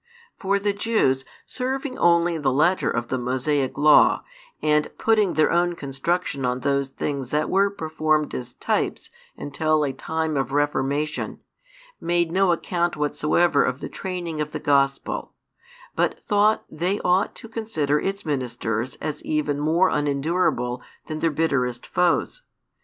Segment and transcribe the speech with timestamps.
[0.39, 4.23] For the Jews, serving only the letter of the Mosaic Law,
[4.59, 9.93] and putting their own construction on those things that were performed as types until a
[9.93, 11.41] time of reformation,
[11.99, 15.33] made no account whatsoever of the training of the Gospel,
[15.95, 21.85] but thought they ought to consider its ministers as even more unendurable than their bitterest
[21.85, 22.41] foes.